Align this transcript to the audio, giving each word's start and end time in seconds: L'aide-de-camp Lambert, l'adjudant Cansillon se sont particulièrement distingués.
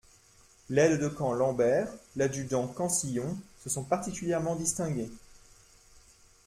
L'aide-de-camp 0.71 1.31
Lambert, 1.33 1.87
l'adjudant 2.15 2.65
Cansillon 2.67 3.37
se 3.59 3.69
sont 3.69 3.83
particulièrement 3.83 4.55
distingués. 4.55 5.11